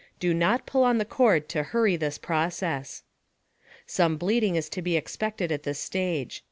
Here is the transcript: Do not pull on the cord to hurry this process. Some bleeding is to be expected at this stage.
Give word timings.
Do 0.19 0.33
not 0.33 0.65
pull 0.65 0.83
on 0.83 0.97
the 0.97 1.05
cord 1.05 1.47
to 1.49 1.61
hurry 1.61 1.95
this 1.95 2.17
process. 2.17 3.03
Some 3.85 4.17
bleeding 4.17 4.55
is 4.55 4.67
to 4.69 4.81
be 4.81 4.97
expected 4.97 5.51
at 5.51 5.61
this 5.61 5.77
stage. 5.77 6.39